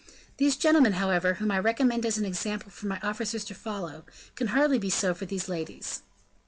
[0.37, 4.47] These gentlemen, however, whom I recommend as an example for my officers to follow, can
[4.47, 6.01] hardly be so for these ladies."